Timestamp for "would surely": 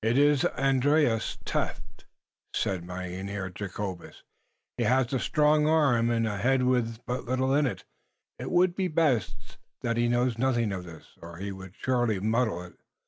11.50-12.20